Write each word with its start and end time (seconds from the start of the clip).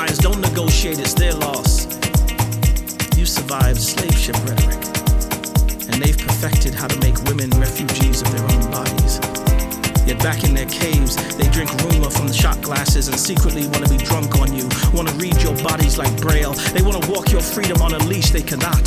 lines. 0.00 0.18
Don't 0.18 0.40
negotiate, 0.40 0.98
it's 0.98 1.14
their 1.14 1.34
loss. 1.34 1.84
You 3.18 3.26
survived 3.26 3.80
slave 3.80 4.16
ship 4.16 4.36
rhetoric, 4.48 4.82
and 5.88 5.96
they've 6.00 6.16
perfected 6.16 6.74
how 6.74 6.86
to 6.86 6.98
make 7.00 7.16
women 7.24 7.50
refugees 7.60 8.22
of 8.22 8.28
their 8.32 8.46
own 8.52 8.62
bodies. 8.70 9.20
Yet 10.08 10.18
back 10.22 10.42
in 10.44 10.54
their 10.54 10.70
caves, 10.82 11.12
they 11.36 11.48
drink 11.50 11.70
rumor 11.84 12.08
from 12.08 12.28
the 12.28 12.32
shot 12.32 12.62
glasses 12.62 13.08
and 13.08 13.18
secretly 13.18 13.66
want 13.68 13.84
to 13.84 13.90
be 13.90 13.98
drunk 13.98 14.38
on 14.40 14.54
you. 14.54 14.66
Want 14.96 15.08
to 15.08 15.14
read 15.16 15.36
your 15.42 15.56
bodies 15.62 15.98
like 15.98 16.12
braille. 16.20 16.54
They 16.74 16.82
want 16.82 16.96
to 17.02 17.10
walk 17.10 17.30
your 17.30 17.42
freedom 17.42 17.82
on 17.82 17.92
a 17.92 17.98
leash. 18.10 18.30
They 18.30 18.42
cannot. 18.42 18.84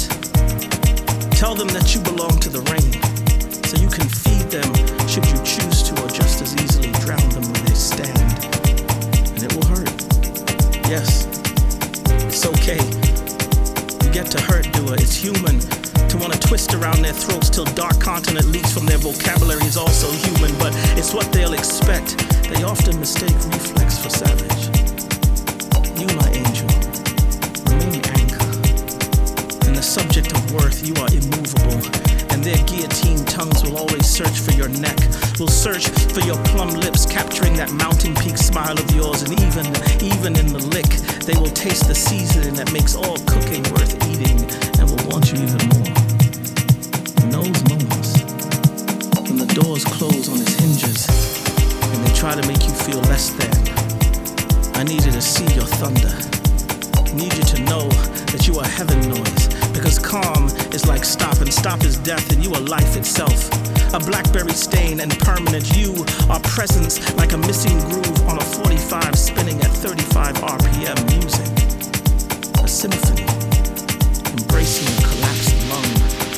Tell 1.41 1.53
them 1.53 1.69
that 1.77 1.93
you 1.93 2.01
belong 2.01 2.39
to 2.39 2.49
the 2.49 2.63
rain, 2.73 2.91
so 3.69 3.77
you 3.77 3.89
can 3.97 4.07
feed 4.09 4.49
them 4.49 4.69
should 5.07 5.25
you 5.29 5.37
choose 5.45 5.83
to, 5.87 5.93
or 6.01 6.09
just 6.09 6.41
as 6.41 6.55
easily 6.63 6.91
drown 7.05 7.29
them 7.29 7.43
when 7.51 7.65
they 7.65 7.75
stand. 7.75 8.22
Get 14.13 14.29
to 14.29 14.39
hurt, 14.41 14.71
Dua. 14.73 14.93
It's 14.93 15.15
human 15.15 15.59
to 16.09 16.17
want 16.21 16.31
to 16.33 16.39
twist 16.39 16.75
around 16.75 17.01
their 17.01 17.13
throats 17.13 17.49
till 17.49 17.65
dark 17.73 17.99
continent 17.99 18.45
leaks 18.45 18.71
from 18.71 18.85
their 18.85 18.99
vocabulary 18.99 19.65
is 19.65 19.75
also 19.75 20.05
human, 20.29 20.55
but 20.59 20.71
it's 20.93 21.15
what 21.15 21.31
they'll 21.33 21.53
expect. 21.53 22.21
They 22.47 22.61
often 22.61 22.99
mistake 22.99 23.33
reflex 23.49 23.97
for 23.97 24.09
savage. 24.09 24.69
You, 25.97 26.05
my 26.21 26.29
angel, 26.29 26.69
remain 27.65 28.05
anchor. 28.21 28.45
In 29.65 29.73
the 29.73 29.81
subject 29.81 30.31
of 30.31 30.53
worth, 30.53 30.85
you 30.85 30.93
are 31.01 31.09
immovable. 31.09 31.81
And 32.29 32.43
their 32.43 32.61
guillotine 32.69 33.25
tongues 33.25 33.63
will 33.63 33.77
always 33.77 34.05
search 34.05 34.37
for 34.37 34.51
your 34.51 34.69
neck, 34.69 34.97
will 35.39 35.47
search 35.49 35.89
for 36.13 36.21
your 36.21 36.37
plum 36.53 36.69
lips, 36.69 37.07
capturing 37.07 37.55
that 37.57 37.71
mountain 37.73 38.13
peak 38.15 38.37
smile 38.37 38.77
of 38.77 38.91
yours. 38.93 39.23
And 39.23 39.33
even, 39.41 39.65
even 40.05 40.37
in 40.37 40.53
the 40.53 40.61
lick, 40.69 40.89
they 41.25 41.33
will 41.33 41.53
taste 41.53 41.87
the 41.87 41.95
seasoning 41.95 42.53
that 42.55 42.71
makes 42.71 42.95
all 42.95 43.17
cooking 43.25 43.63
worth 43.73 43.82
eating 44.13 44.39
and 44.79 44.89
will 44.89 45.05
want 45.09 45.31
you 45.31 45.37
even 45.41 45.61
more. 45.73 45.93
In 47.21 47.29
those 47.33 47.59
moments, 47.69 48.21
when 49.25 49.37
the 49.37 49.49
doors 49.53 49.83
close 49.85 50.29
on 50.29 50.41
its 50.41 50.53
hinges 50.55 51.09
and 51.91 52.05
they 52.05 52.13
try 52.13 52.35
to 52.39 52.47
make 52.47 52.63
you 52.63 52.73
feel 52.85 53.01
less 53.09 53.29
than, 53.31 53.53
I 54.75 54.83
need 54.83 55.03
you 55.03 55.11
to 55.11 55.21
see 55.21 55.45
your 55.55 55.65
thunder. 55.65 56.13
I 56.97 57.15
Need 57.15 57.33
you 57.37 57.43
to 57.55 57.61
know 57.63 57.89
that 58.33 58.47
you 58.47 58.57
are 58.59 58.65
heaven 58.65 58.99
noise. 59.07 59.47
Because 59.71 59.99
calm 59.99 60.45
is 60.73 60.87
like 60.87 61.05
stop, 61.05 61.37
and 61.41 61.53
stop 61.53 61.83
is 61.83 61.97
death, 61.99 62.31
and 62.31 62.43
you 62.43 62.53
are 62.53 62.61
life 62.61 62.97
itself. 62.97 63.49
A 63.93 63.99
blackberry 63.99 64.53
stain 64.53 64.99
and 64.99 65.11
permanent. 65.19 65.75
You 65.77 66.05
are 66.29 66.39
presence 66.41 66.97
like 67.15 67.33
a 67.33 67.37
missing 67.37 67.77
groove 67.89 68.27
on 68.27 68.37
a 68.37 68.43
45 68.43 69.15
spinning 69.15 69.61
at 69.61 69.69
35 69.69 70.35
RPM 70.35 70.97
music. 71.13 71.49
A 72.63 72.67
symphony, 72.67 73.25
a 74.63 75.01
collapsed 75.01 75.55
lung, 75.67 75.83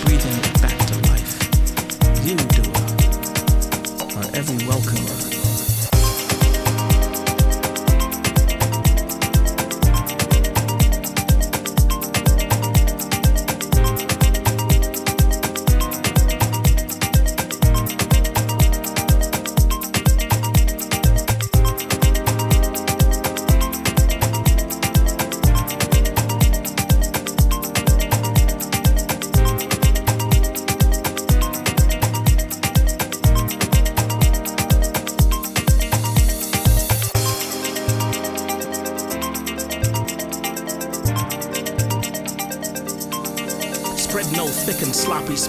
breathing 0.04 0.42
back 0.60 0.76
to 0.88 0.96
life. 1.12 2.26
You, 2.26 2.36
Dua, 2.36 4.18
are 4.18 4.36
every 4.36 4.66
welcomer. 4.68 5.35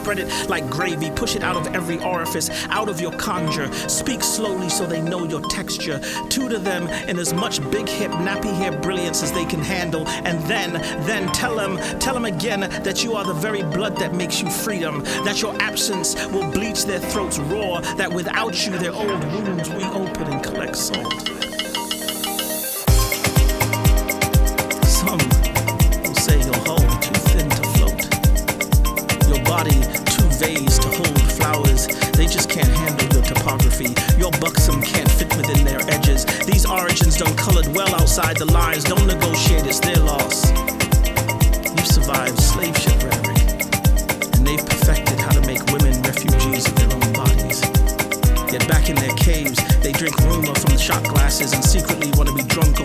Spread 0.06 0.20
it 0.20 0.48
like 0.48 0.70
gravy. 0.70 1.10
Push 1.10 1.34
it 1.34 1.42
out 1.42 1.56
of 1.56 1.74
every 1.74 1.98
orifice, 1.98 2.48
out 2.68 2.88
of 2.88 3.00
your 3.00 3.10
conjure. 3.10 3.66
Speak 3.88 4.22
slowly 4.22 4.68
so 4.68 4.86
they 4.86 5.00
know 5.00 5.24
your 5.24 5.40
texture. 5.48 5.98
Tutor 6.28 6.60
them 6.60 6.86
in 7.08 7.18
as 7.18 7.34
much 7.34 7.58
big 7.72 7.88
hip, 7.88 8.12
nappy 8.12 8.56
hair 8.56 8.70
brilliance 8.70 9.24
as 9.24 9.32
they 9.32 9.44
can 9.44 9.58
handle. 9.58 10.06
And 10.06 10.40
then, 10.44 10.74
then 11.06 11.26
tell 11.32 11.56
them, 11.56 11.78
tell 11.98 12.14
them 12.14 12.24
again 12.24 12.60
that 12.60 13.02
you 13.02 13.14
are 13.14 13.24
the 13.24 13.34
very 13.34 13.64
blood 13.64 13.96
that 13.96 14.14
makes 14.14 14.40
you 14.40 14.48
freedom. 14.48 15.02
That 15.24 15.42
your 15.42 15.60
absence 15.60 16.14
will 16.26 16.48
bleach 16.52 16.84
their 16.84 17.00
throats 17.00 17.40
raw. 17.40 17.80
That 17.96 18.12
without 18.12 18.64
you, 18.64 18.78
their 18.78 18.94
old 18.94 19.24
wounds 19.24 19.68
reopen 19.70 20.28
and 20.28 20.40
collect 20.40 20.76
salt. 20.76 21.25
Origins 37.16 37.36
done 37.36 37.36
colored 37.36 37.66
well 37.74 37.94
outside 37.94 38.36
the 38.36 38.44
lines. 38.46 38.84
Don't 38.84 39.06
negotiate, 39.06 39.66
it's 39.66 39.80
their 39.80 39.96
loss. 39.96 40.50
You've 41.76 41.86
survived 41.86 42.38
slave 42.38 42.76
ship 42.76 43.02
rhetoric, 43.02 43.38
and 44.34 44.46
they've 44.46 44.64
perfected 44.64 45.18
how 45.18 45.32
to 45.32 45.40
make 45.46 45.64
women 45.66 46.00
refugees 46.02 46.66
of 46.66 46.74
their 46.76 46.92
own 46.92 47.12
bodies. 47.12 47.60
Yet 48.52 48.66
back 48.68 48.88
in 48.88 48.96
their 48.96 49.14
caves, 49.16 49.58
they 49.80 49.92
drink 49.92 50.16
rumor 50.20 50.54
from 50.54 50.72
the 50.72 50.78
shot 50.78 51.02
glasses 51.04 51.52
and 51.52 51.64
secretly 51.64 52.10
want 52.16 52.28
to 52.28 52.34
be 52.34 52.42
drunk 52.42 52.80